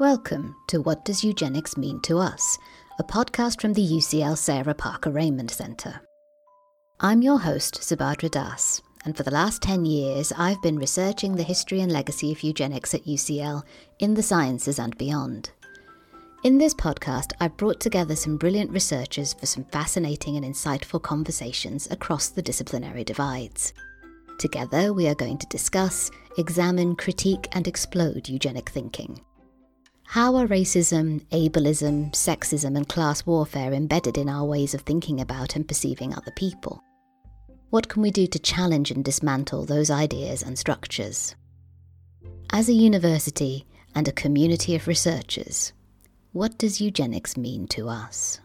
[0.00, 2.56] Welcome to What Does Eugenics Mean to Us,
[2.98, 6.00] a podcast from the UCL Sarah Parker Remond Centre.
[7.00, 11.42] I'm your host, Subhadra Das, and for the last 10 years I've been researching the
[11.42, 13.62] history and legacy of eugenics at UCL
[13.98, 15.50] in the sciences and beyond.
[16.44, 21.86] In this podcast, I've brought together some brilliant researchers for some fascinating and insightful conversations
[21.90, 23.74] across the disciplinary divides.
[24.38, 29.20] Together, we are going to discuss, examine, critique, and explode eugenic thinking.
[30.10, 35.54] How are racism, ableism, sexism, and class warfare embedded in our ways of thinking about
[35.54, 36.82] and perceiving other people?
[37.68, 41.36] What can we do to challenge and dismantle those ideas and structures?
[42.52, 45.72] As a university and a community of researchers,
[46.32, 48.40] what does eugenics mean to us?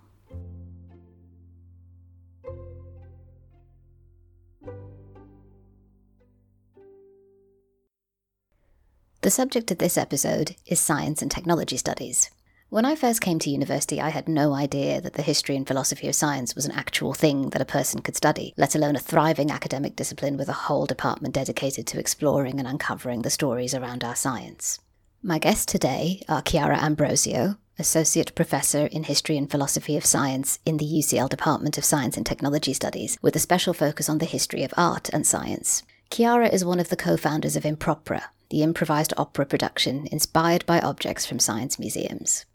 [9.25, 12.29] The subject of this episode is science and technology studies.
[12.69, 16.07] When I first came to university, I had no idea that the history and philosophy
[16.07, 19.49] of science was an actual thing that a person could study, let alone a thriving
[19.49, 24.15] academic discipline with a whole department dedicated to exploring and uncovering the stories around our
[24.15, 24.77] science.
[25.23, 30.77] My guests today are Chiara Ambrosio, Associate Professor in History and Philosophy of Science in
[30.77, 34.61] the UCL Department of Science and Technology Studies, with a special focus on the history
[34.61, 35.81] of art and science.
[36.11, 40.79] Chiara is one of the co founders of Impropera, the improvised opera production inspired by
[40.79, 42.45] objects from science museums.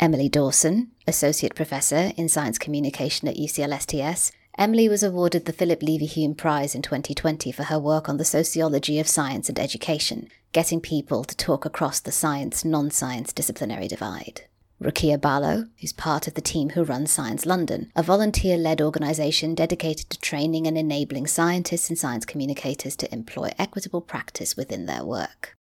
[0.00, 5.80] Emily Dawson, Associate Professor in Science Communication at UCL STS, Emily was awarded the Philip
[5.80, 10.80] Leverhulme Prize in 2020 for her work on the sociology of science and education, getting
[10.80, 14.42] people to talk across the science non science disciplinary divide.
[14.82, 19.54] Rokia Ballo, who's part of the team who runs Science London, a volunteer led organisation
[19.54, 25.04] dedicated to training and enabling scientists and science communicators to employ equitable practice within their
[25.04, 25.56] work.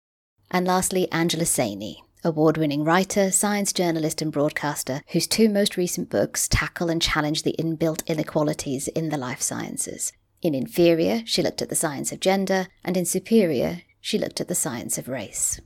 [0.49, 6.09] And lastly, Angela Saini, award winning writer, science journalist, and broadcaster, whose two most recent
[6.09, 10.11] books tackle and challenge the inbuilt inequalities in the life sciences.
[10.41, 14.47] In Inferior, she looked at the science of gender, and in Superior, she looked at
[14.47, 15.61] the science of race.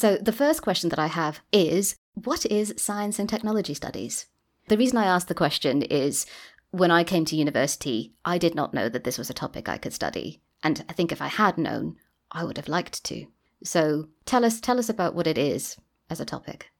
[0.00, 4.24] So, the first question that I have is what is science and technology studies?
[4.68, 6.24] The reason I ask the question is
[6.70, 9.76] when I came to university, I did not know that this was a topic I
[9.76, 10.40] could study.
[10.62, 11.96] And I think if I had known,
[12.32, 13.26] I would have liked to.
[13.62, 15.76] So tell us tell us about what it is
[16.08, 16.70] as a topic.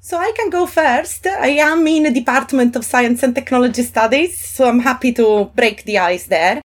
[0.00, 1.26] So I can go first.
[1.26, 5.84] I am in the Department of Science and Technology Studies, so I'm happy to break
[5.84, 6.60] the ice there.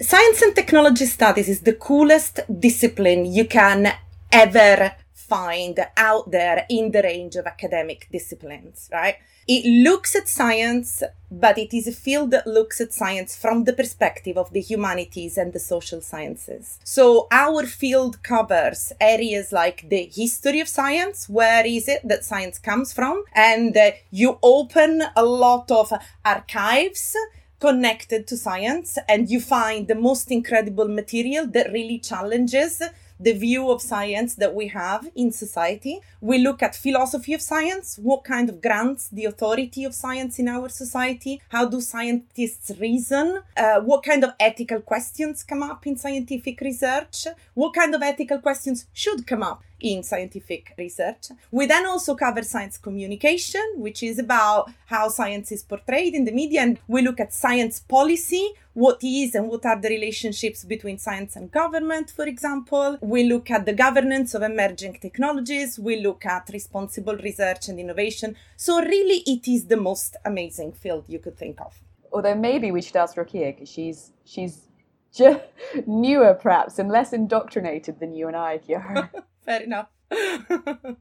[0.00, 3.92] Science and Technology Studies is the coolest discipline you can
[4.30, 4.92] ever
[5.32, 9.16] find out there in the range of academic disciplines, right?
[9.48, 13.72] It looks at science, but it is a field that looks at science from the
[13.72, 16.78] perspective of the humanities and the social sciences.
[16.84, 22.58] So our field covers areas like the history of science, where is it that science
[22.58, 23.24] comes from?
[23.32, 25.92] And uh, you open a lot of
[26.24, 27.16] archives
[27.58, 32.82] connected to science and you find the most incredible material that really challenges
[33.18, 36.00] the view of science that we have in society.
[36.20, 40.48] We look at philosophy of science, what kind of grants the authority of science in
[40.48, 45.96] our society, how do scientists reason, uh, what kind of ethical questions come up in
[45.96, 51.28] scientific research, what kind of ethical questions should come up in scientific research.
[51.50, 56.32] We then also cover science communication, which is about how science is portrayed in the
[56.32, 60.98] media, and we look at science policy, what is and what are the relationships between
[60.98, 62.96] science and government, for example.
[63.00, 68.36] We look at the governance of emerging technologies, we look at responsible research and innovation.
[68.56, 71.78] So, really, it is the most amazing field you could think of.
[72.12, 74.68] Although maybe we should ask Rokia because she's she's
[75.12, 75.40] just
[75.86, 79.10] newer perhaps and less indoctrinated than you and I, Chiara.
[79.44, 79.88] Fair enough.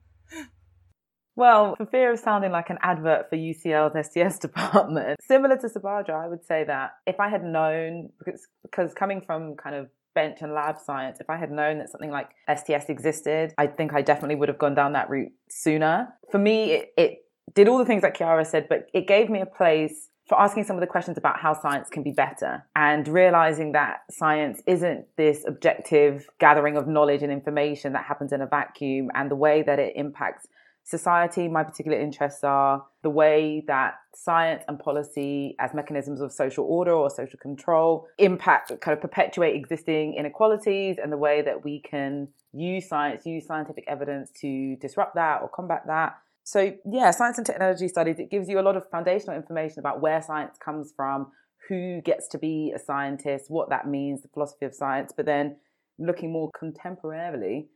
[1.36, 6.24] well, for fear of sounding like an advert for UCL's STS department, similar to Subhadra,
[6.24, 10.40] I would say that if I had known, because, because coming from kind of bench
[10.42, 14.02] and lab science, if I had known that something like STS existed, I think I
[14.02, 16.10] definitely would have gone down that route sooner.
[16.32, 17.18] For me, it, it
[17.54, 20.64] did all the things that Chiara said, but it gave me a place for asking
[20.64, 25.06] some of the questions about how science can be better and realizing that science isn't
[25.18, 29.62] this objective gathering of knowledge and information that happens in a vacuum and the way
[29.62, 30.48] that it impacts
[30.86, 31.50] society.
[31.50, 36.94] My particular interests are the way that science and policy as mechanisms of social order
[36.94, 42.30] or social control impact, kind of perpetuate existing inequalities and the way that we can
[42.54, 46.14] use science, use scientific evidence to disrupt that or combat that.
[46.52, 50.02] So, yeah, science and technology studies, it gives you a lot of foundational information about
[50.02, 51.28] where science comes from,
[51.70, 55.56] who gets to be a scientist, what that means, the philosophy of science, but then
[55.98, 57.68] looking more contemporarily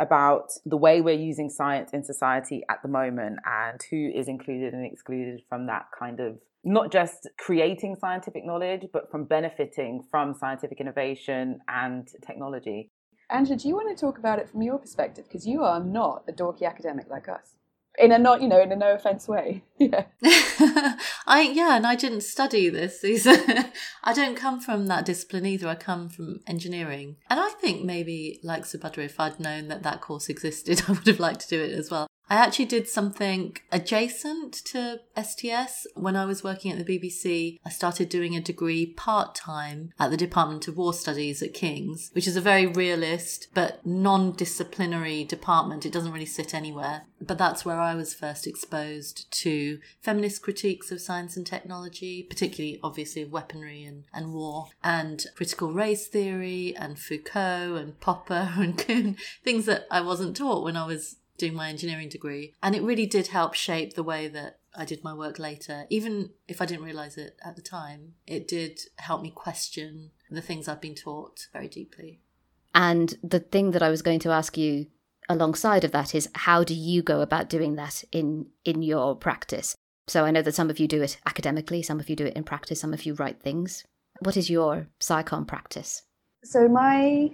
[0.00, 4.74] about the way we're using science in society at the moment and who is included
[4.74, 10.34] and excluded from that kind of not just creating scientific knowledge, but from benefiting from
[10.34, 12.90] scientific innovation and technology.
[13.30, 15.24] Angela, do you want to talk about it from your perspective?
[15.28, 17.54] Because you are not a dorky academic like us
[17.98, 19.62] in a not you know in a no offense way.
[19.76, 20.04] Yeah.
[21.26, 23.34] I yeah and i didn't study this either
[24.04, 25.66] i don't come from that discipline either.
[25.68, 27.16] I come from engineering.
[27.28, 30.82] And i think maybe like subhadra if i'd known that that course existed.
[30.88, 35.00] I would have liked to do it as well I actually did something adjacent to
[35.22, 35.86] STS.
[35.94, 40.10] When I was working at the BBC, I started doing a degree part time at
[40.10, 45.24] the Department of War Studies at King's, which is a very realist but non disciplinary
[45.24, 45.84] department.
[45.84, 47.02] It doesn't really sit anywhere.
[47.20, 52.80] But that's where I was first exposed to feminist critiques of science and technology, particularly
[52.82, 58.76] obviously of weaponry and, and war, and critical race theory and Foucault and Popper and
[58.76, 62.54] Kuhn, things that I wasn't taught when I was doing my engineering degree.
[62.62, 65.86] And it really did help shape the way that I did my work later.
[65.90, 70.42] Even if I didn't realize it at the time, it did help me question the
[70.42, 72.20] things I've been taught very deeply.
[72.74, 74.86] And the thing that I was going to ask you
[75.28, 79.76] alongside of that is how do you go about doing that in in your practice?
[80.06, 82.36] So I know that some of you do it academically, some of you do it
[82.36, 83.84] in practice, some of you write things.
[84.20, 86.02] What is your psychom practice?
[86.42, 87.30] So my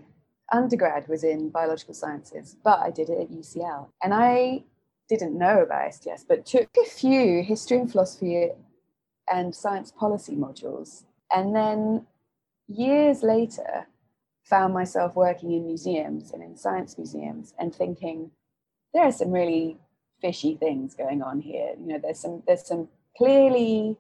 [0.53, 3.89] undergrad was in biological sciences, but I did it at UCL.
[4.03, 4.65] And I
[5.09, 8.49] didn't know about STS, but took a few history and philosophy
[9.31, 11.05] and science policy modules.
[11.33, 12.07] And then
[12.69, 13.87] years later,
[14.45, 18.31] found myself working in museums and in science museums and thinking,
[18.93, 19.79] there are some really
[20.21, 21.75] fishy things going on here.
[21.79, 23.97] You know, there's some there's some clearly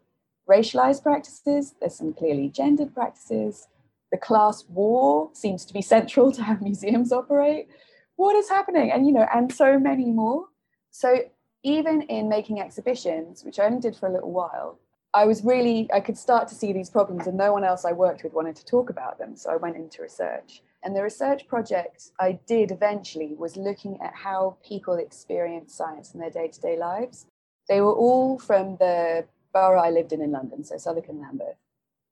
[0.48, 3.68] racialized practices, there's some clearly gendered practices,
[4.10, 7.68] the class war seems to be central to how museums operate.
[8.16, 8.90] What is happening?
[8.90, 10.46] And you know, and so many more.
[10.90, 11.20] So
[11.62, 14.78] even in making exhibitions, which I only did for a little while,
[15.12, 17.92] I was really I could start to see these problems, and no one else I
[17.92, 19.36] worked with wanted to talk about them.
[19.36, 20.62] So I went into research.
[20.82, 26.20] And the research project I did eventually was looking at how people experience science in
[26.20, 27.26] their day to day lives.
[27.68, 31.56] They were all from the borough I lived in in London, so Southwark and Lambeth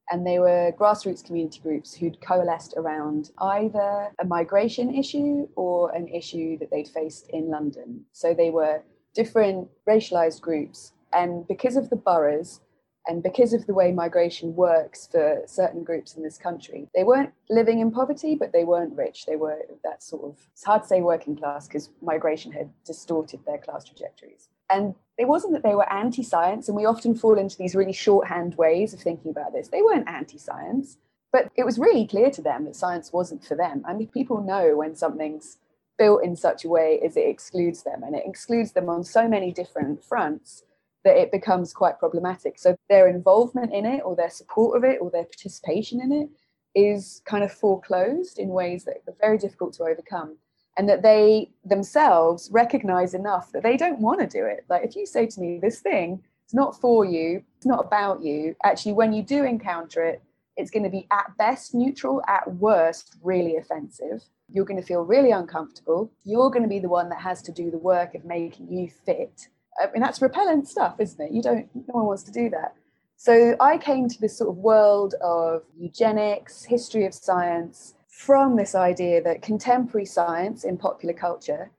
[0.09, 6.07] and they were grassroots community groups who'd coalesced around either a migration issue or an
[6.07, 8.05] issue that they'd faced in London.
[8.11, 8.81] So they were
[9.13, 10.93] different racialized groups.
[11.13, 12.61] And because of the boroughs
[13.07, 17.31] and because of the way migration works for certain groups in this country, they weren't
[17.49, 19.25] living in poverty, but they weren't rich.
[19.25, 23.39] They were that sort of, it's hard to say working class because migration had distorted
[23.45, 24.49] their class trajectories.
[24.69, 27.93] And it wasn't that they were anti science, and we often fall into these really
[27.93, 29.67] shorthand ways of thinking about this.
[29.67, 30.97] They weren't anti science,
[31.33, 33.83] but it was really clear to them that science wasn't for them.
[33.85, 35.57] I mean, people know when something's
[35.97, 39.27] built in such a way as it excludes them, and it excludes them on so
[39.27, 40.63] many different fronts
[41.03, 42.59] that it becomes quite problematic.
[42.59, 46.29] So their involvement in it, or their support of it, or their participation in it
[46.75, 50.37] is kind of foreclosed in ways that are very difficult to overcome
[50.79, 54.63] and that they themselves recognize enough that they don't want to do it.
[54.69, 58.23] Like if you say to me, this thing it's not for you, it's not about
[58.23, 60.23] you, actually, when you do encounter it,
[60.55, 64.23] it's going to be at best neutral, at worst, really offensive.
[64.47, 66.11] You're going to feel really uncomfortable.
[66.23, 68.89] You're going to be the one that has to do the work of making you
[69.05, 69.49] fit.
[69.79, 71.33] I mean, that's repellent stuff, isn't it?
[71.33, 72.73] You don't, no one wants to do that.
[73.17, 78.75] So I came to this sort of world of eugenics, history of science, from this
[78.75, 81.71] idea that contemporary science in popular culture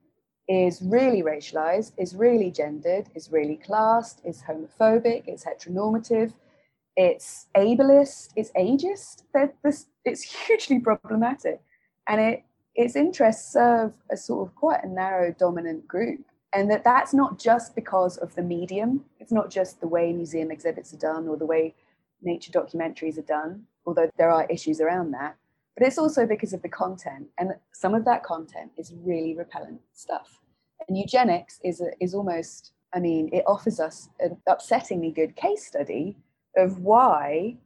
[0.48, 6.32] is really racialized, is really gendered, is really classed, is homophobic, it's heteronormative,
[6.96, 9.24] it's ableist, it's ageist.
[9.62, 11.60] This, it's hugely problematic.
[12.08, 12.42] And it,
[12.74, 16.24] its interests serve a sort of quite a narrow dominant group.
[16.54, 19.04] And that that's not just because of the medium.
[19.18, 21.74] It's not just the way museum exhibits are done or the way
[22.22, 25.36] nature documentaries are done, although there are issues around that
[25.76, 29.80] but it's also because of the content and some of that content is really repellent
[29.92, 30.40] stuff
[30.88, 35.66] and eugenics is a, is almost i mean it offers us an upsettingly good case
[35.66, 36.16] study
[36.56, 37.56] of why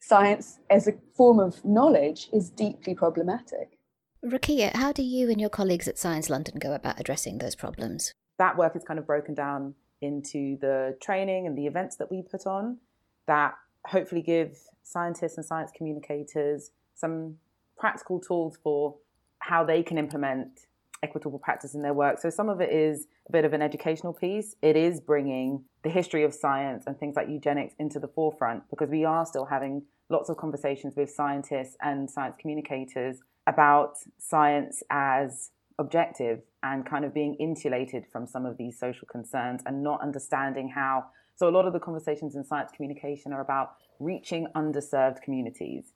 [0.00, 3.78] science as a form of knowledge is deeply problematic
[4.24, 8.14] Rokia, how do you and your colleagues at Science London go about addressing those problems?
[8.38, 12.22] That work is kind of broken down into the training and the events that we
[12.22, 12.78] put on
[13.26, 13.54] that
[13.86, 17.36] hopefully give scientists and science communicators some
[17.76, 18.96] practical tools for
[19.38, 20.66] how they can implement
[21.02, 22.18] equitable practice in their work.
[22.18, 24.56] So some of it is a bit of an educational piece.
[24.62, 28.88] It is bringing the history of science and things like eugenics into the forefront because
[28.88, 35.50] we are still having lots of conversations with scientists and science communicators about science as
[35.78, 40.72] objective and kind of being insulated from some of these social concerns and not understanding
[40.74, 41.04] how.
[41.36, 45.92] So, a lot of the conversations in science communication are about reaching underserved communities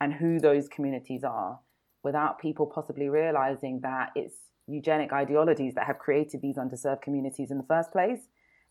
[0.00, 1.60] and who those communities are
[2.02, 4.34] without people possibly realizing that it's
[4.66, 8.20] eugenic ideologies that have created these underserved communities in the first place.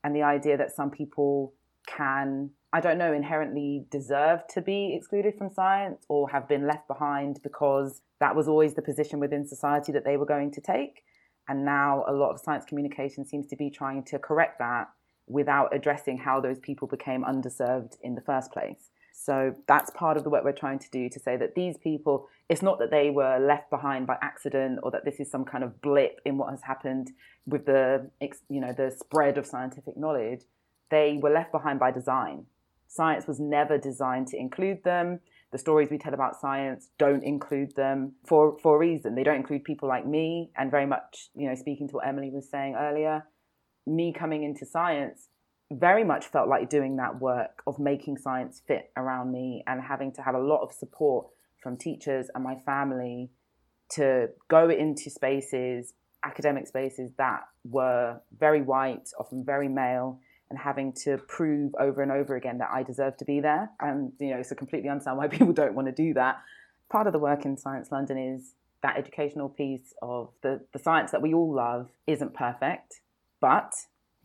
[0.04, 1.54] And the idea that some people
[1.88, 6.88] can, I don't know, inherently deserve to be excluded from science or have been left
[6.88, 11.04] behind because that was always the position within society that they were going to take.
[11.48, 14.88] And now a lot of science communication seems to be trying to correct that
[15.28, 18.90] without addressing how those people became underserved in the first place.
[19.22, 22.30] So that's part of the work we're trying to do to say that these people,
[22.48, 25.62] it's not that they were left behind by accident or that this is some kind
[25.62, 27.12] of blip in what has happened
[27.46, 28.10] with the,
[28.50, 30.44] you know, the spread of scientific knowledge.
[30.90, 32.46] They were left behind by design.
[32.88, 35.20] Science was never designed to include them.
[35.52, 39.16] The stories we tell about science don't include them for, for a reason.
[39.16, 42.30] They don't include people like me, and very much, you know, speaking to what Emily
[42.30, 43.26] was saying earlier,
[43.86, 45.28] me coming into science
[45.72, 50.12] very much felt like doing that work of making science fit around me and having
[50.14, 51.28] to have a lot of support
[51.62, 53.30] from teachers and my family
[53.90, 60.92] to go into spaces, academic spaces that were very white, often very male, and having
[60.92, 63.70] to prove over and over again that I deserve to be there.
[63.80, 66.42] And, you know, so completely understand why people don't want to do that.
[66.90, 71.12] Part of the work in Science London is that educational piece of the, the science
[71.12, 73.02] that we all love isn't perfect,
[73.42, 73.74] but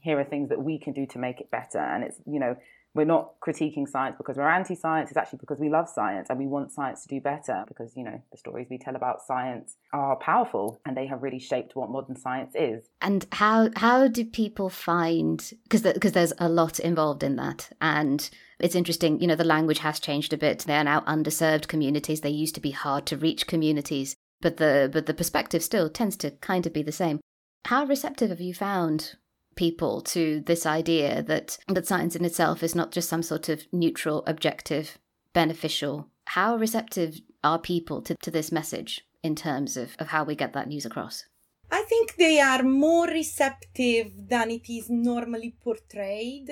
[0.04, 1.78] here are things that we can do to make it better.
[1.78, 2.56] And it's, you know,
[2.94, 6.38] we're not critiquing science because we're anti science, it's actually because we love science and
[6.38, 9.76] we want science to do better because, you know, the stories we tell about science
[9.92, 12.84] are powerful and they have really shaped what modern science is.
[13.00, 17.70] And how how do people find because because the, there's a lot involved in that
[17.80, 18.28] and
[18.60, 20.60] it's interesting, you know, the language has changed a bit.
[20.60, 22.20] They are now underserved communities.
[22.20, 26.16] They used to be hard to reach communities, but the but the perspective still tends
[26.18, 27.18] to kind of be the same.
[27.64, 29.16] How receptive have you found
[29.56, 33.62] people to this idea that that science in itself is not just some sort of
[33.72, 34.98] neutral, objective,
[35.32, 36.08] beneficial.
[36.26, 40.52] How receptive are people to, to this message in terms of, of how we get
[40.54, 41.24] that news across?
[41.70, 46.50] I think they are more receptive than it is normally portrayed.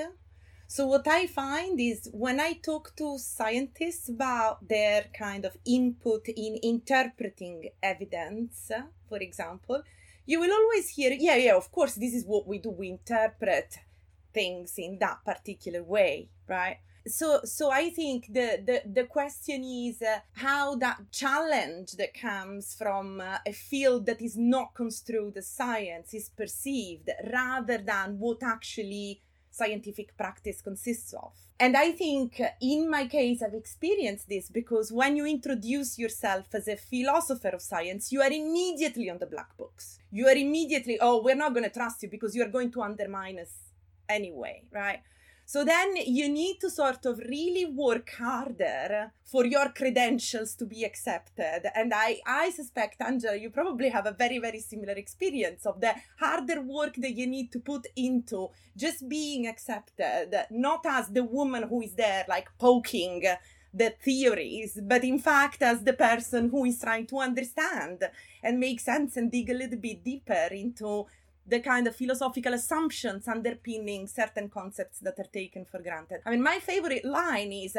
[0.66, 6.26] So, what I find is when I talk to scientists about their kind of input
[6.28, 8.71] in interpreting evidence,
[9.09, 9.82] for example,
[10.26, 12.71] you will always hear, yeah, yeah, of course, this is what we do.
[12.71, 13.79] We interpret
[14.33, 16.79] things in that particular way, right?
[17.07, 22.76] So, so I think the the, the question is uh, how that challenge that comes
[22.76, 28.43] from uh, a field that is not construed as science is perceived, rather than what
[28.45, 29.21] actually
[29.52, 31.32] scientific practice consists of.
[31.61, 36.47] And I think uh, in my case, I've experienced this because when you introduce yourself
[36.54, 39.99] as a philosopher of science, you are immediately on the black books.
[40.11, 43.38] You are immediately, oh, we're not going to trust you because you're going to undermine
[43.38, 43.52] us
[44.09, 45.00] anyway, right?
[45.52, 50.82] So then you need to sort of really work harder for your credentials to be
[50.82, 51.71] accepted.
[51.75, 55.94] And I, I suspect, Angela, you probably have a very, very similar experience of the
[56.18, 61.64] harder work that you need to put into just being accepted, not as the woman
[61.64, 63.23] who is there like poking
[63.75, 68.02] the theories, but in fact as the person who is trying to understand
[68.42, 71.06] and make sense and dig a little bit deeper into
[71.46, 76.20] the kind of philosophical assumptions underpinning certain concepts that are taken for granted.
[76.25, 77.76] I mean, my favorite line is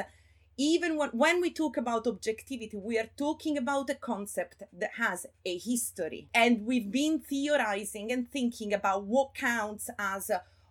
[0.57, 5.57] even when, we talk about objectivity, we are talking about a concept that has a
[5.57, 6.29] history.
[6.33, 10.29] And we've been theorizing and thinking about what counts as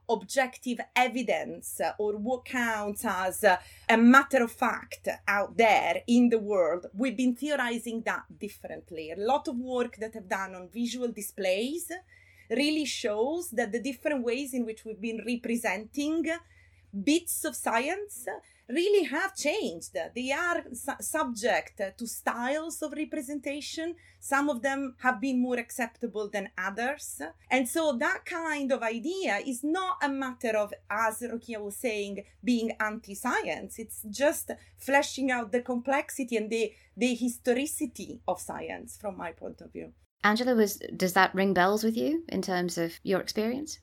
[0.09, 6.87] objective evidence or what counts as a matter of fact out there in the world.
[6.95, 9.11] We've been theorizing that differently.
[9.11, 11.91] A lot of work that I've done on visual displays
[12.51, 16.27] really shows that the different ways in which we've been representing
[16.93, 18.27] bits of science
[18.69, 19.97] really have changed.
[20.15, 23.97] They are su- subject to styles of representation.
[24.21, 27.21] Some of them have been more acceptable than others.
[27.51, 32.25] And so that kind of idea is not a matter of, as Rokia was saying,
[32.43, 33.79] being anti science.
[33.79, 39.61] It's just fleshing out the complexity and the, the historicity of science from my point
[39.61, 39.93] of view.
[40.25, 43.79] Angela, was does that ring bells with you in terms of your experience?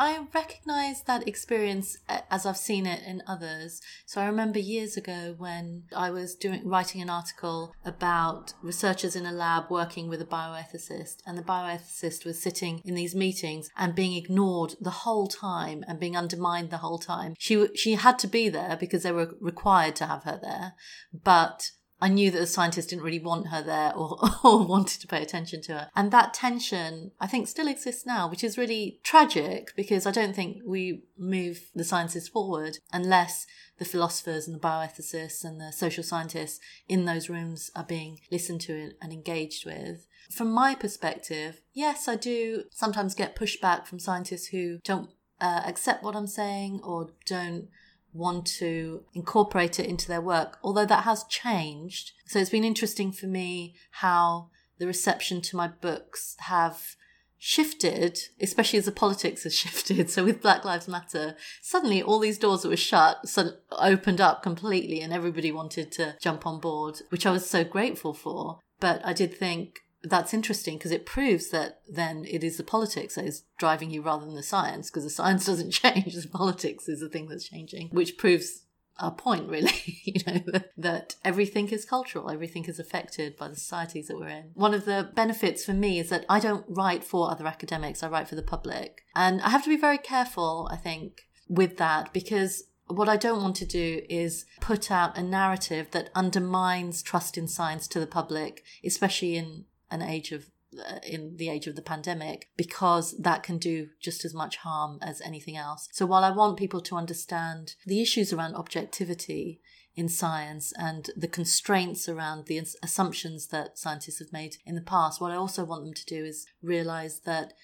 [0.00, 1.96] I recognize that experience
[2.30, 3.80] as I've seen it in others.
[4.06, 9.26] So I remember years ago when I was doing writing an article about researchers in
[9.26, 13.96] a lab working with a bioethicist, and the bioethicist was sitting in these meetings and
[13.96, 17.34] being ignored the whole time and being undermined the whole time.
[17.36, 20.74] She she had to be there because they were required to have her there,
[21.12, 25.06] but I knew that the scientists didn't really want her there or, or wanted to
[25.06, 25.90] pay attention to her.
[25.96, 30.34] And that tension, I think, still exists now, which is really tragic because I don't
[30.34, 33.46] think we move the sciences forward unless
[33.78, 38.60] the philosophers and the bioethicists and the social scientists in those rooms are being listened
[38.62, 40.06] to and engaged with.
[40.30, 46.02] From my perspective, yes, I do sometimes get pushback from scientists who don't uh, accept
[46.02, 47.68] what I'm saying or don't
[48.18, 52.12] want to incorporate it into their work, although that has changed.
[52.26, 56.96] So it's been interesting for me how the reception to my books have
[57.38, 60.10] shifted, especially as the politics has shifted.
[60.10, 63.24] So with Black Lives Matter, suddenly all these doors that were shut
[63.70, 68.12] opened up completely and everybody wanted to jump on board, which I was so grateful
[68.12, 68.58] for.
[68.80, 73.16] But I did think that's interesting because it proves that then it is the politics
[73.16, 76.88] that is driving you rather than the science because the science doesn't change the politics
[76.88, 78.64] is the thing that's changing which proves
[79.00, 79.72] our point really
[80.04, 84.28] you know that, that everything is cultural everything is affected by the societies that we're
[84.28, 84.50] in.
[84.54, 88.08] One of the benefits for me is that i don't write for other academics i
[88.08, 89.02] write for the public.
[89.14, 93.42] And i have to be very careful i think with that because what I don't
[93.42, 98.06] want to do is put out a narrative that undermines trust in science to the
[98.06, 103.42] public, especially in an age of uh, in the age of the pandemic because that
[103.42, 105.88] can do just as much harm as anything else.
[105.92, 109.62] So while I want people to understand the issues around objectivity
[109.96, 115.20] in science and the constraints around the assumptions that scientists have made in the past,
[115.20, 117.54] what I also want them to do is realize that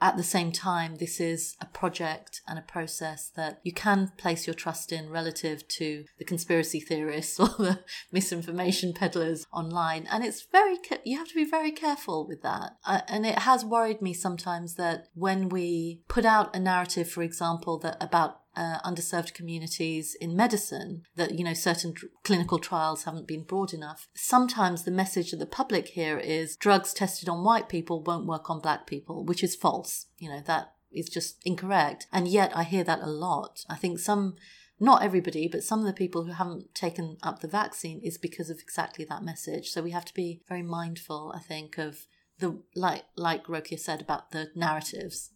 [0.00, 4.46] at the same time, this is a project and a process that you can place
[4.46, 7.80] your trust in relative to the conspiracy theorists or the
[8.12, 10.06] misinformation peddlers online.
[10.10, 12.76] And it's very, you have to be very careful with that.
[12.86, 17.78] And it has worried me sometimes that when we put out a narrative, for example,
[17.78, 23.28] that about uh, underserved communities in medicine that you know certain tr- clinical trials haven't
[23.28, 27.68] been broad enough sometimes the message of the public here is drugs tested on white
[27.68, 32.06] people won't work on black people which is false you know that is just incorrect
[32.12, 34.34] and yet i hear that a lot i think some
[34.78, 38.50] not everybody, but some of the people who haven't taken up the vaccine is because
[38.50, 39.70] of exactly that message.
[39.70, 42.06] So we have to be very mindful, I think, of
[42.38, 45.30] the like like Rokia said about the narratives.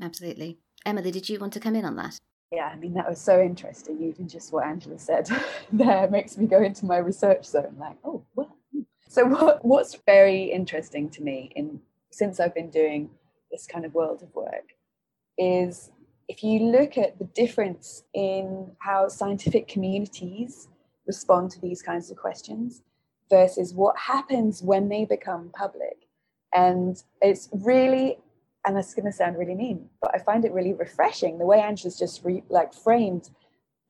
[0.00, 0.58] Absolutely.
[0.84, 2.18] Emily, did you want to come in on that?
[2.52, 4.02] Yeah, I mean, that was so interesting.
[4.02, 5.28] Even just what Angela said
[5.72, 8.56] there makes me go into my research zone, like, oh, well.
[9.08, 13.10] So, what, what's very interesting to me in since I've been doing
[13.50, 14.74] this kind of world of work
[15.38, 15.90] is
[16.28, 20.68] if you look at the difference in how scientific communities
[21.06, 22.82] respond to these kinds of questions
[23.30, 26.06] versus what happens when they become public.
[26.54, 28.18] And it's really
[28.64, 31.60] and that's going to sound really mean, but I find it really refreshing the way
[31.60, 33.30] Angela's just re, like framed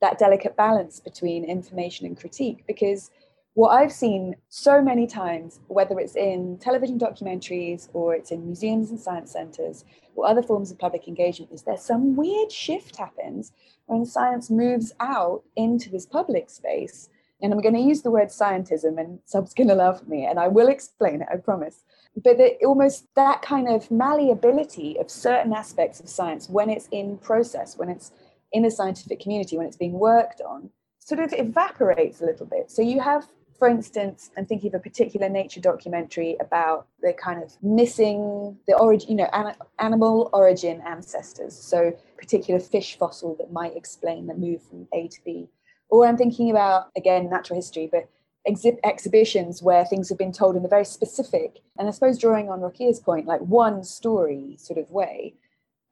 [0.01, 2.65] that delicate balance between information and critique.
[2.67, 3.11] Because
[3.55, 8.91] what I've seen so many times, whether it's in television documentaries or it's in museums
[8.91, 13.53] and science centers or other forms of public engagement, is there's some weird shift happens
[13.87, 17.11] when science moves out into this public space.
[17.43, 20.39] And I'm going to use the word scientism, and Sub's going to at me, and
[20.39, 21.83] I will explain it, I promise
[22.17, 27.19] but the, almost that kind of malleability of certain aspects of science when it's in
[27.19, 28.13] process, when it's
[28.53, 32.71] in a scientific community, when it's being worked on, sort of evaporates a little bit.
[32.71, 33.27] So you have,
[33.59, 38.77] for instance, I'm thinking of a particular nature documentary about the kind of missing the
[38.77, 41.57] origin, you know, an, animal origin ancestors.
[41.57, 45.49] So particular fish fossil that might explain the move from A to B.
[45.93, 48.09] Or I'm thinking about again natural history, but
[48.51, 52.49] exhi- exhibitions where things have been told in a very specific, and I suppose drawing
[52.51, 55.35] on Rokia's point, like one story sort of way.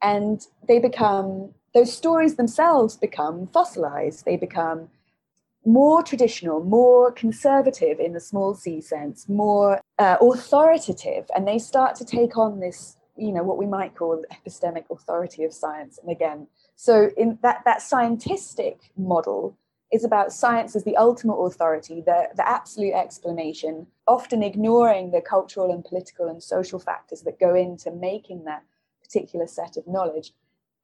[0.02, 4.24] And they become, those stories themselves become fossilized.
[4.24, 4.88] They become
[5.66, 11.94] more traditional, more conservative in the small c sense, more uh, authoritative, and they start
[11.96, 15.98] to take on this, you know, what we might call epistemic authority of science.
[16.02, 19.58] And again, so in that that scientific model
[19.92, 25.72] is about science as the ultimate authority, the, the absolute explanation, often ignoring the cultural
[25.72, 28.62] and political and social factors that go into making that
[29.02, 30.32] particular set of knowledge.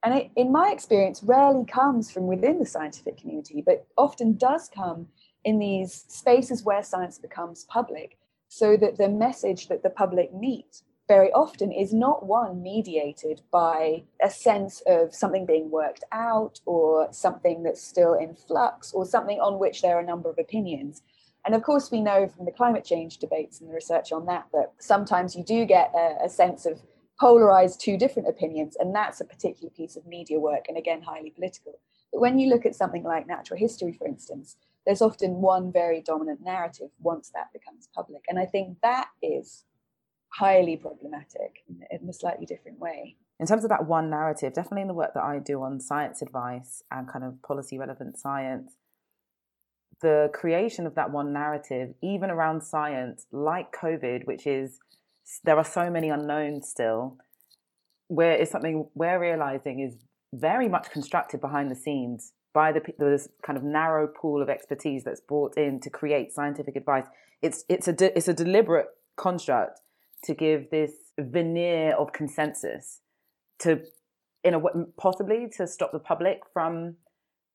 [0.02, 4.68] And it, in my experience, rarely comes from within the scientific community, but often does
[4.68, 5.08] come
[5.44, 10.82] in these spaces where science becomes public, so that the message that the public meet
[11.08, 17.08] very often is not one mediated by a sense of something being worked out or
[17.12, 21.02] something that's still in flux or something on which there are a number of opinions.
[21.44, 24.46] And of course, we know from the climate change debates and the research on that
[24.52, 26.82] that sometimes you do get a, a sense of
[27.20, 31.30] polarized two different opinions, and that's a particular piece of media work, and again, highly
[31.30, 31.78] political.
[32.12, 36.02] But when you look at something like natural history, for instance, there's often one very
[36.02, 38.22] dominant narrative once that becomes public.
[38.28, 39.64] And I think that is
[40.38, 43.16] highly problematic in, a slightly different way.
[43.38, 46.22] In terms of that one narrative, definitely in the work that I do on science
[46.22, 48.72] advice and kind of policy relevant science,
[50.02, 54.78] the creation of that one narrative, even around science, like COVID, which is
[55.44, 57.16] there are so many unknowns still,
[58.08, 59.96] where it's something we're realizing is
[60.34, 65.04] very much constructed behind the scenes by the this kind of narrow pool of expertise
[65.04, 67.06] that's brought in to create scientific advice.
[67.42, 69.80] It's it's a de, it's a deliberate construct
[70.24, 73.00] to give this veneer of consensus
[73.60, 73.80] to
[74.44, 74.60] in a
[74.96, 76.96] possibly to stop the public from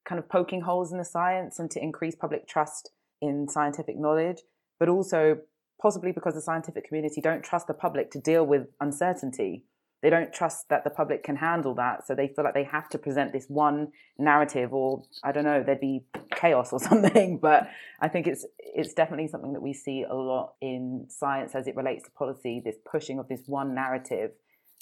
[0.06, 4.41] kind of poking holes in the science and to increase public trust in scientific knowledge,
[4.80, 5.38] but also
[5.82, 9.63] possibly because the scientific community don't trust the public to deal with uncertainty.
[10.02, 12.90] They don't trust that the public can handle that, so they feel like they have
[12.90, 17.38] to present this one narrative, or I don't know, there'd be chaos or something.
[17.38, 21.68] But I think it's it's definitely something that we see a lot in science as
[21.68, 22.62] it relates to policy.
[22.64, 24.32] This pushing of this one narrative,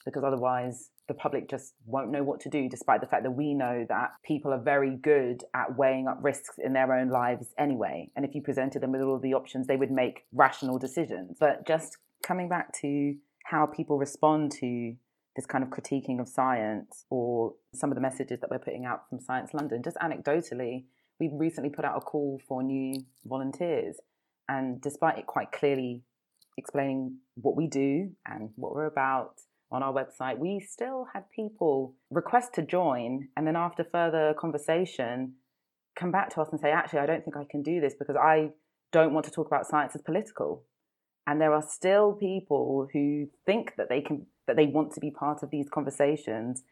[0.05, 3.53] because otherwise the public just won't know what to do, despite the fact that we
[3.53, 8.09] know that people are very good at weighing up risks in their own lives anyway.
[8.15, 11.37] And if you presented them with all of the options, they would make rational decisions.
[11.39, 14.95] But just coming back to how people respond to
[15.39, 19.07] this kind of critiquing of science or some of the messages that we're putting out
[19.09, 20.83] from Science London, just anecdotally,
[21.17, 22.93] we recently put out a call for new
[23.25, 23.95] volunteers.
[24.49, 26.03] And despite it quite clearly
[26.57, 29.35] explaining what we do and what we're about,
[29.71, 35.35] on our website, we still had people request to join and then after further conversation
[35.95, 38.15] come back to us and say, actually, I don't think I can do this because
[38.15, 38.49] I
[38.91, 40.63] don't want to talk about science as political.
[41.27, 45.11] And there are still people who think that they can that they want to be
[45.11, 46.63] part of these conversations,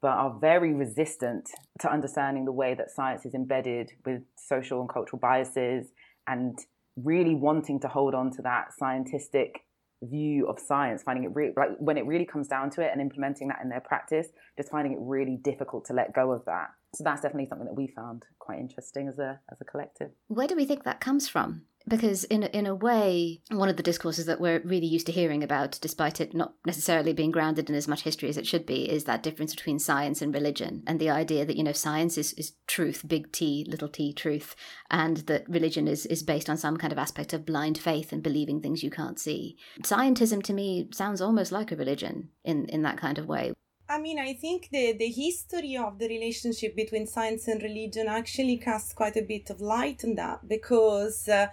[0.00, 4.88] but are very resistant to understanding the way that science is embedded with social and
[4.88, 5.88] cultural biases
[6.26, 6.58] and
[6.96, 9.64] really wanting to hold on to that scientific
[10.02, 13.00] view of science, finding it really like when it really comes down to it and
[13.00, 16.68] implementing that in their practice, just finding it really difficult to let go of that.
[16.94, 20.10] So that's definitely something that we found quite interesting as a as a collective.
[20.28, 21.62] Where do we think that comes from?
[21.88, 25.12] Because in a, in a way one of the discourses that we're really used to
[25.12, 28.66] hearing about despite it not necessarily being grounded in as much history as it should
[28.66, 32.18] be is that difference between science and religion and the idea that you know science
[32.18, 34.54] is, is truth big t little t truth
[34.90, 38.22] and that religion is is based on some kind of aspect of blind faith and
[38.22, 39.56] believing things you can't see.
[39.82, 43.52] Scientism to me sounds almost like a religion in in that kind of way.
[43.90, 48.58] I mean, I think the, the history of the relationship between science and religion actually
[48.58, 51.46] casts quite a bit of light on that because uh,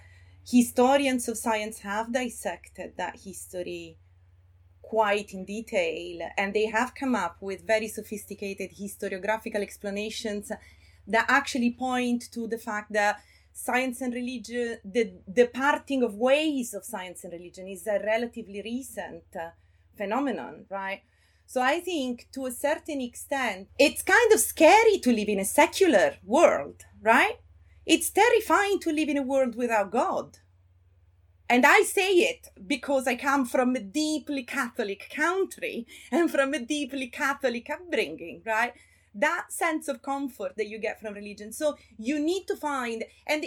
[0.45, 3.97] historians of science have dissected that history
[4.81, 10.51] quite in detail and they have come up with very sophisticated historiographical explanations
[11.07, 13.19] that actually point to the fact that
[13.51, 18.61] science and religion the, the parting of ways of science and religion is a relatively
[18.61, 19.49] recent uh,
[19.97, 21.01] phenomenon right?
[21.47, 25.45] So i think to a certain extent it's kind of scary to live in a
[25.45, 27.39] secular world right
[27.85, 30.39] it's terrifying to live in a world without God.
[31.47, 36.59] And I say it because I come from a deeply Catholic country and from a
[36.59, 38.73] deeply Catholic upbringing, right?
[39.13, 41.53] That sense of comfort that you get from religion.
[41.53, 43.45] So you need to find, and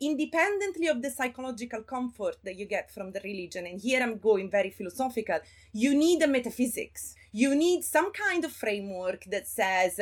[0.00, 4.50] independently of the psychological comfort that you get from the religion, and here I'm going
[4.50, 5.40] very philosophical,
[5.72, 7.14] you need a metaphysics.
[7.30, 10.00] You need some kind of framework that says,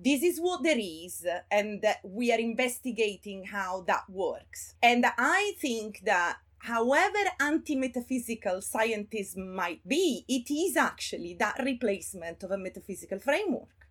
[0.00, 6.00] this is what there is and we are investigating how that works and i think
[6.04, 13.88] that however anti-metaphysical scientism might be it is actually that replacement of a metaphysical framework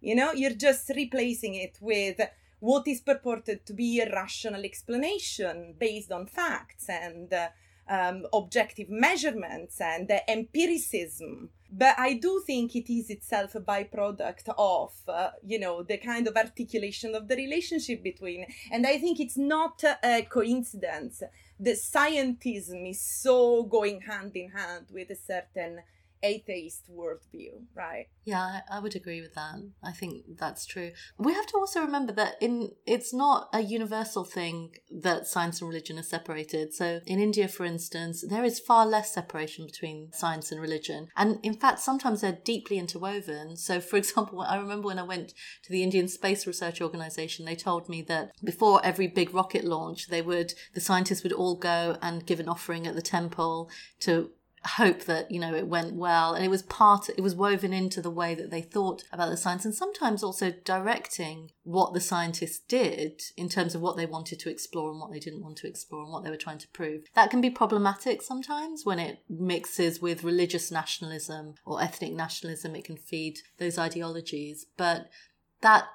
[0.00, 2.20] you know you're just replacing it with
[2.60, 7.48] what is purported to be a rational explanation based on facts and uh,
[7.88, 11.50] um, objective measurements and uh, empiricism.
[11.72, 16.26] But I do think it is itself a byproduct of, uh, you know, the kind
[16.26, 18.46] of articulation of the relationship between.
[18.72, 21.22] And I think it's not a coincidence
[21.60, 25.80] that scientism is so going hand in hand with a certain
[26.22, 28.06] atheist worldview, right?
[28.24, 29.54] Yeah, I, would agree with that.
[29.82, 30.92] I think that's true.
[31.18, 35.68] We have to also remember that in it's not a universal thing that science and
[35.68, 36.74] religion are separated.
[36.74, 41.38] So in India, for instance, there is far less separation between science and religion, and
[41.42, 43.56] in fact, sometimes they're deeply interwoven.
[43.56, 47.56] So, for example, I remember when I went to the Indian Space Research Organization, they
[47.56, 51.96] told me that before every big rocket launch, they would the scientists would all go
[52.02, 54.30] and give an offering at the temple to
[54.64, 56.34] hope that you know it went well.
[56.34, 59.36] And it was part it was woven into the way that they thought about the
[59.36, 64.38] science and sometimes also directing what the scientists did in terms of what they wanted
[64.40, 66.68] to explore and what they didn't want to explore and what they were trying to
[66.68, 67.04] prove.
[67.14, 72.76] That can be problematic sometimes when it mixes with religious nationalism or ethnic nationalism.
[72.76, 74.66] It can feed those ideologies.
[74.76, 75.08] But
[75.62, 75.86] that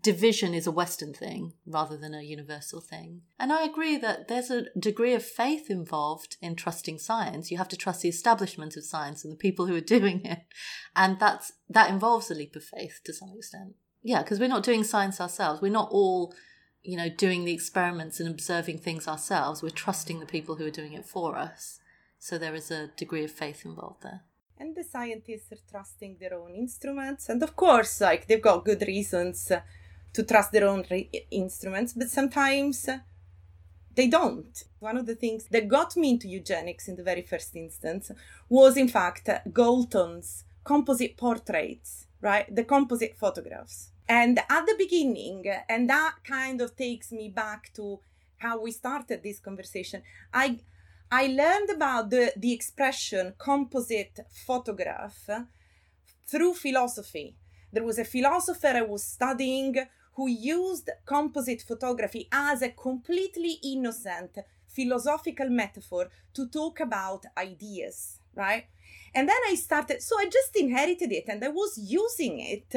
[0.00, 3.22] division is a Western thing rather than a universal thing.
[3.38, 7.50] And I agree that there's a degree of faith involved in trusting science.
[7.50, 10.40] You have to trust the establishment of science and the people who are doing it.
[10.94, 13.74] And that's, that involves a leap of faith to some extent.
[14.02, 15.60] Yeah, because we're not doing science ourselves.
[15.60, 16.34] We're not all,
[16.82, 19.62] you know, doing the experiments and observing things ourselves.
[19.62, 21.78] We're trusting the people who are doing it for us.
[22.18, 24.22] So there is a degree of faith involved there
[24.58, 27.28] and the scientists are trusting their own instruments.
[27.28, 29.52] And of course like they've got good reasons
[30.12, 32.88] to trust their own re- instruments but sometimes
[33.94, 34.64] they don't.
[34.80, 38.10] One of the things that got me into eugenics in the very first instance
[38.48, 42.52] was in fact galton's composite portraits right?
[42.52, 43.90] The composite photographs.
[44.08, 48.00] And at the beginning and that kind of takes me back to
[48.38, 50.58] how we started this conversation i
[51.10, 55.28] I learned about the, the expression composite photograph
[56.26, 57.36] through philosophy.
[57.72, 59.76] There was a philosopher I was studying
[60.14, 68.64] who used composite photography as a completely innocent philosophical metaphor to talk about ideas, right?
[69.14, 72.74] And then I started, so I just inherited it and I was using it.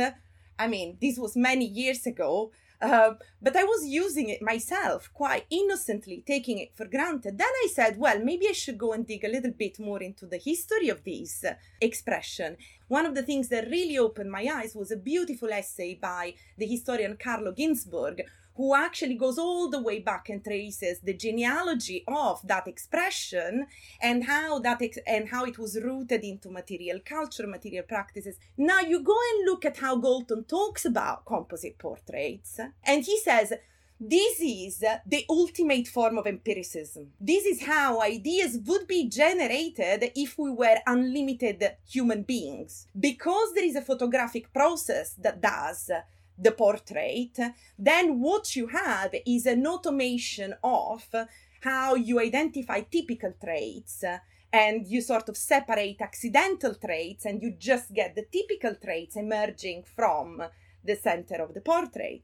[0.58, 5.46] I mean, this was many years ago uh, but I was using it myself quite
[5.50, 7.38] innocently, taking it for granted.
[7.38, 10.26] Then I said, well, maybe I should go and dig a little bit more into
[10.26, 11.44] the history of this
[11.82, 12.58] expression.
[12.88, 16.66] One of the things that really opened my eyes was a beautiful essay by the
[16.66, 18.22] historian Carlo Ginzburg,
[18.60, 23.66] who actually goes all the way back and traces the genealogy of that expression
[24.02, 28.36] and how that ex- and how it was rooted into material culture, material practices.
[28.58, 33.54] Now you go and look at how Galton talks about composite portraits, and he says
[33.98, 37.12] this is the ultimate form of empiricism.
[37.20, 42.88] This is how ideas would be generated if we were unlimited human beings.
[42.98, 45.92] Because there is a photographic process that does
[46.42, 47.38] the portrait,
[47.78, 51.08] then what you have is an automation of
[51.62, 54.04] how you identify typical traits
[54.52, 59.84] and you sort of separate accidental traits and you just get the typical traits emerging
[59.84, 60.42] from
[60.84, 62.24] the center of the portrait.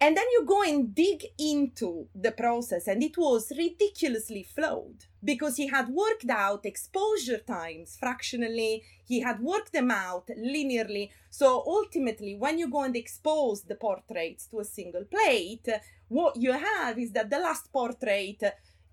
[0.00, 5.56] And then you go and dig into the process, and it was ridiculously flawed because
[5.56, 11.10] he had worked out exposure times fractionally, he had worked them out linearly.
[11.30, 15.68] So ultimately, when you go and expose the portraits to a single plate,
[16.08, 18.42] what you have is that the last portrait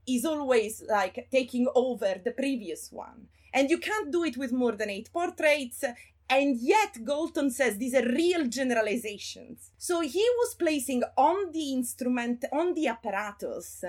[0.07, 3.27] is always like taking over the previous one.
[3.53, 5.83] And you can't do it with more than eight portraits.
[6.31, 9.71] And yet, Galton says these are real generalizations.
[9.77, 13.83] So he was placing on the instrument, on the apparatus,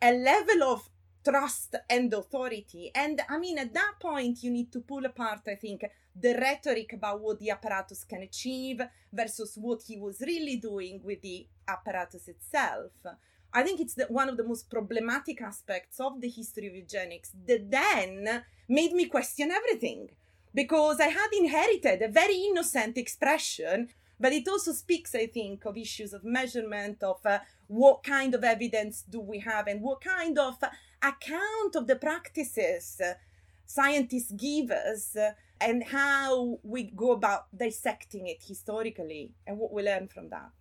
[0.00, 0.88] a level of
[1.22, 2.90] trust and authority.
[2.94, 5.84] And I mean, at that point, you need to pull apart, I think,
[6.18, 8.80] the rhetoric about what the apparatus can achieve
[9.12, 12.92] versus what he was really doing with the apparatus itself.
[13.52, 17.32] I think it's the, one of the most problematic aspects of the history of eugenics
[17.46, 20.08] that then made me question everything
[20.54, 23.88] because I had inherited a very innocent expression,
[24.20, 28.44] but it also speaks, I think, of issues of measurement, of uh, what kind of
[28.44, 30.54] evidence do we have, and what kind of
[31.02, 33.14] account of the practices uh,
[33.66, 39.82] scientists give us, uh, and how we go about dissecting it historically, and what we
[39.82, 40.52] learn from that.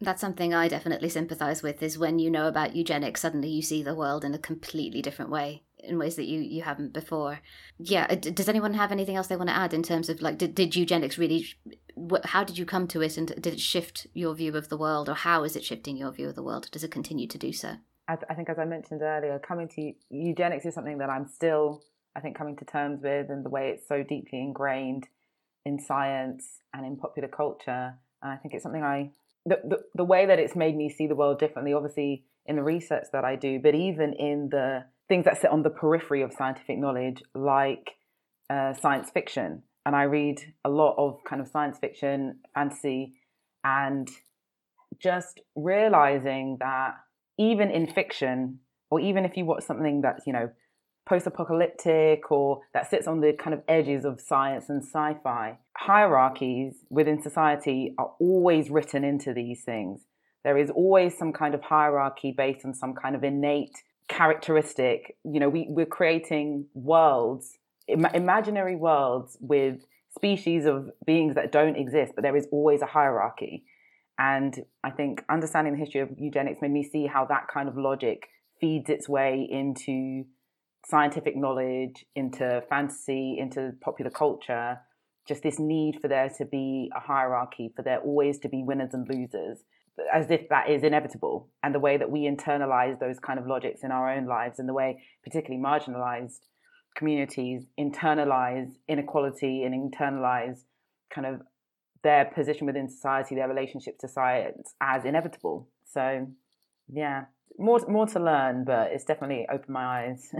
[0.00, 3.82] That's something I definitely sympathize with is when you know about eugenics, suddenly you see
[3.82, 7.40] the world in a completely different way in ways that you you haven't before.
[7.78, 10.38] Yeah, uh, does anyone have anything else they want to add in terms of like
[10.38, 11.46] did, did eugenics really
[12.24, 15.08] how did you come to it and did it shift your view of the world
[15.08, 16.70] or how is it shifting your view of the world?
[16.70, 17.76] Does it continue to do so?
[18.08, 21.82] I, I think as I mentioned earlier, coming to eugenics is something that I'm still
[22.16, 25.08] I think coming to terms with and the way it's so deeply ingrained
[25.64, 27.94] in science and in popular culture.
[28.22, 29.10] And I think it's something I
[29.46, 32.62] the, the, the way that it's made me see the world differently, obviously in the
[32.62, 36.32] research that I do, but even in the things that sit on the periphery of
[36.32, 37.92] scientific knowledge, like
[38.50, 43.14] uh, science fiction, and I read a lot of kind of science fiction, fantasy,
[43.64, 44.08] and
[45.00, 46.94] just realizing that
[47.38, 50.50] even in fiction, or even if you watch something that's you know
[51.08, 57.22] post-apocalyptic or that sits on the kind of edges of science and sci-fi, hierarchies within
[57.22, 60.02] society are always written into these things.
[60.44, 65.16] There is always some kind of hierarchy based on some kind of innate characteristic.
[65.24, 71.76] You know, we, we're creating worlds, Im- imaginary worlds with species of beings that don't
[71.76, 73.64] exist, but there is always a hierarchy.
[74.18, 77.76] And I think understanding the history of eugenics made me see how that kind of
[77.76, 78.28] logic
[78.60, 80.24] feeds its way into
[80.84, 84.80] scientific knowledge, into fantasy, into popular culture.
[85.26, 88.94] Just this need for there to be a hierarchy, for there always to be winners
[88.94, 89.58] and losers
[90.12, 91.48] as if that is inevitable.
[91.62, 94.68] And the way that we internalize those kind of logics in our own lives and
[94.68, 96.40] the way particularly marginalized
[96.96, 100.58] communities internalize inequality and internalize
[101.14, 101.40] kind of
[102.02, 105.68] their position within society their relationship to science as inevitable.
[105.84, 106.26] So
[106.92, 107.24] yeah
[107.58, 110.32] more more to learn but it's definitely opened my eyes.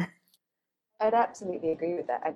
[1.00, 2.22] I'd absolutely agree with that.
[2.24, 2.34] I,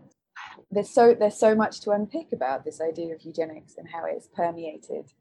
[0.71, 4.29] there's so there's so much to unpick about this idea of eugenics and how it's
[4.29, 5.13] permeated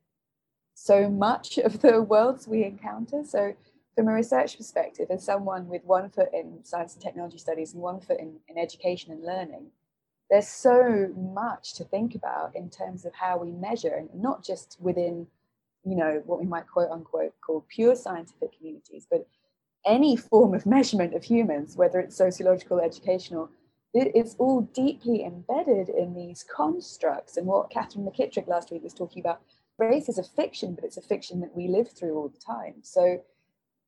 [0.73, 3.23] so much of the worlds we encounter.
[3.23, 3.55] So,
[3.95, 7.81] from a research perspective, as someone with one foot in science and technology studies and
[7.81, 9.67] one foot in, in education and learning,
[10.29, 14.77] there's so much to think about in terms of how we measure, and not just
[14.79, 15.27] within,
[15.83, 19.27] you know, what we might quote unquote call pure scientific communities, but
[19.85, 23.49] any form of measurement of humans, whether it's sociological, educational,
[23.93, 27.35] it's all deeply embedded in these constructs.
[27.35, 29.41] And what Katherine McKittrick last week was talking about
[29.87, 32.75] race is a fiction, but it's a fiction that we live through all the time.
[32.81, 33.21] So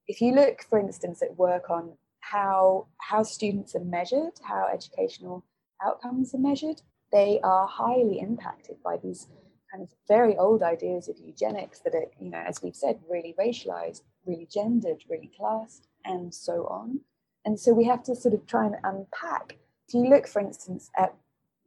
[0.08, 5.45] if you look, for instance, at work on how how students are measured, how educational
[5.86, 9.27] outcomes are measured, they are highly impacted by these
[9.71, 13.36] kind of very old ideas of eugenics that are, you know, as we've said, really
[13.39, 16.99] racialized, really gendered, really classed, and so on.
[17.45, 19.58] And so we have to sort of try and unpack.
[19.88, 21.15] If you look, for instance, at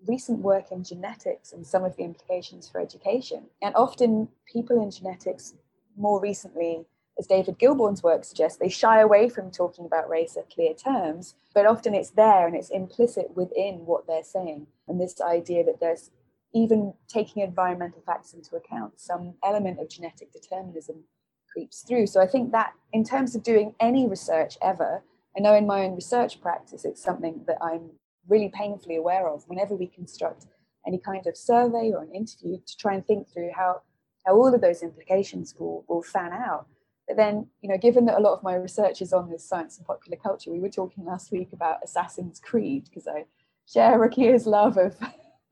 [0.07, 3.45] recent work in genetics and some of the implications for education.
[3.62, 5.55] And often people in genetics,
[5.97, 6.87] more recently,
[7.19, 11.35] as David Gillborn's work suggests, they shy away from talking about race at clear terms,
[11.55, 14.66] but often it's there and it's implicit within what they're saying.
[14.87, 16.11] And this idea that there's
[16.53, 21.05] even taking environmental factors into account, some element of genetic determinism
[21.51, 22.07] creeps through.
[22.07, 25.03] So I think that in terms of doing any research ever,
[25.37, 27.90] I know in my own research practice, it's something that I'm
[28.28, 30.46] really painfully aware of whenever we construct
[30.86, 33.82] any kind of survey or an interview to try and think through how,
[34.24, 36.66] how all of those implications will, will fan out.
[37.08, 39.78] But then, you know, given that a lot of my research is on this science
[39.78, 43.26] and popular culture, we were talking last week about Assassin's Creed because I
[43.72, 44.96] share Rokia's love of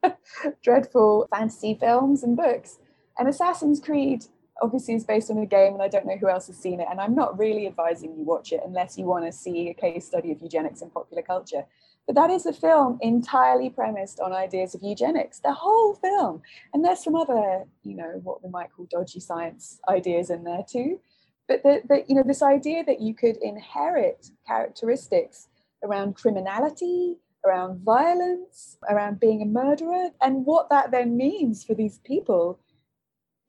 [0.62, 2.78] dreadful fantasy films and books.
[3.18, 4.24] And Assassin's Creed
[4.62, 6.88] obviously is based on a game, and I don't know who else has seen it.
[6.90, 10.06] And I'm not really advising you watch it unless you want to see a case
[10.06, 11.66] study of eugenics in popular culture.
[12.06, 16.42] But that is a film entirely premised on ideas of eugenics, the whole film.
[16.72, 20.64] And there's some other, you know, what we might call dodgy science ideas in there
[20.68, 21.00] too.
[21.48, 25.48] But the, you know, this idea that you could inherit characteristics
[25.82, 31.98] around criminality, around violence, around being a murderer, and what that then means for these
[31.98, 32.58] people,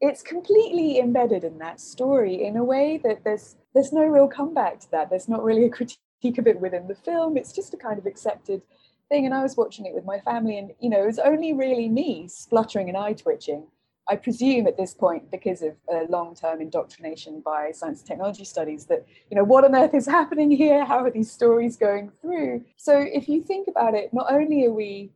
[0.01, 4.79] it's completely embedded in that story in a way that there's there's no real comeback
[4.79, 5.09] to that.
[5.09, 7.37] There's not really a critique critique of it within the film.
[7.37, 8.61] It's just a kind of accepted
[9.09, 9.25] thing.
[9.25, 11.89] And I was watching it with my family, and you know, it was only really
[11.89, 13.67] me spluttering and eye twitching.
[14.07, 18.85] I presume at this point, because of a long-term indoctrination by science and technology studies,
[18.85, 20.85] that you know what on earth is happening here?
[20.85, 22.65] How are these stories going through?
[22.77, 25.11] So if you think about it, not only are we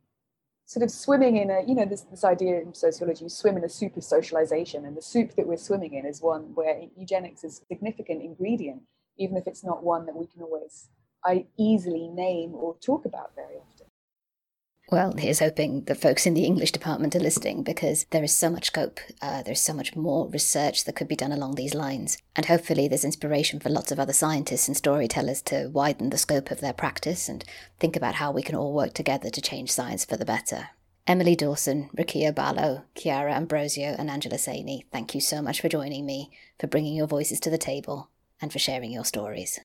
[0.65, 3.63] sort of swimming in a, you know, this, this idea in sociology, you swim in
[3.63, 7.43] a soup of socialization, and the soup that we're swimming in is one where eugenics
[7.43, 8.81] is a significant ingredient,
[9.19, 10.89] even if it's not one that we can always
[11.23, 13.87] I easily name or talk about very often.
[14.91, 18.49] Well, here's hoping that folks in the English department are listening because there is so
[18.49, 22.17] much scope, uh, there's so much more research that could be done along these lines.
[22.35, 26.49] And hopefully, there's inspiration for lots of other scientists and storytellers to widen the scope
[26.49, 27.43] of their practice and
[27.79, 30.69] think about how we can all work together to change science for the better.
[31.05, 36.05] Emily Dawson, Rokia Ballo, Chiara Ambrosio, and Angela Saini, thank you so much for joining
[36.05, 38.09] me, for bringing your voices to the table,
[38.41, 39.59] and for sharing your stories.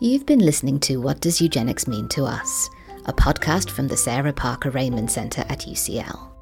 [0.00, 2.68] You've been listening to What Does Eugenics Mean to Us,
[3.06, 6.32] a podcast from the Sarah Parker Remond Centre at UCL.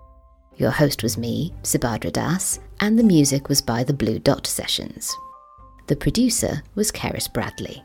[0.56, 5.14] Your host was me, Subhadra Das, and the music was by the Blue Dot Sessions.
[5.88, 7.82] The producer was Keris Bradley.